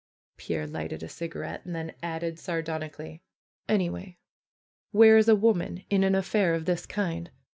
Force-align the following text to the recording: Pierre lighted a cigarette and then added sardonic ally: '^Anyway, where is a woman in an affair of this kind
Pierre 0.35 0.65
lighted 0.65 1.03
a 1.03 1.07
cigarette 1.07 1.63
and 1.63 1.75
then 1.75 1.93
added 2.01 2.39
sardonic 2.39 2.97
ally: 2.99 3.21
'^Anyway, 3.69 4.17
where 4.89 5.15
is 5.15 5.27
a 5.29 5.35
woman 5.35 5.83
in 5.91 6.03
an 6.03 6.15
affair 6.15 6.55
of 6.55 6.65
this 6.65 6.87
kind 6.87 7.29